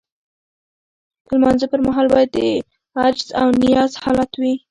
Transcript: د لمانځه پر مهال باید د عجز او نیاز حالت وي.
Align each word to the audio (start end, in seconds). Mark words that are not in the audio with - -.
د 1.25 1.27
لمانځه 1.35 1.67
پر 1.71 1.79
مهال 1.87 2.07
باید 2.13 2.29
د 2.37 2.39
عجز 3.01 3.27
او 3.39 3.47
نیاز 3.61 3.91
حالت 4.03 4.31
وي. 4.41 4.53